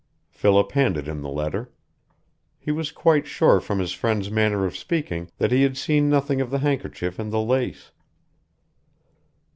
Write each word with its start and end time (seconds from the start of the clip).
Philip 0.31 0.71
handed 0.71 1.07
him 1.07 1.21
the 1.21 1.29
letter. 1.29 1.71
He 2.57 2.71
was 2.71 2.91
quite 2.91 3.27
sure 3.27 3.59
from 3.59 3.77
his 3.77 3.91
friend's 3.91 4.31
manner 4.31 4.65
of 4.65 4.75
speaking 4.75 5.29
that 5.37 5.51
he 5.51 5.61
had 5.61 5.77
seen 5.77 6.09
nothing 6.09 6.41
of 6.41 6.49
the 6.49 6.57
handkerchief 6.57 7.19
and 7.19 7.31
the 7.31 7.39
lace. 7.39 7.91